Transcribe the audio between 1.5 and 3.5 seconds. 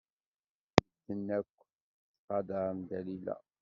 ttqadaren Dalila.